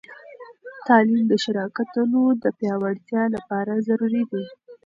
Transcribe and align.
تعلیم 0.87 1.21
د 1.27 1.33
شراکتونو 1.43 2.21
د 2.43 2.45
پیاوړتیا 2.59 3.23
لپاره 3.35 3.83
ضروری 3.87 4.23
دی. 4.31 4.43